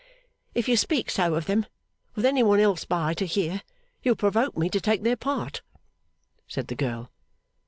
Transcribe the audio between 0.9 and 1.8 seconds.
so of them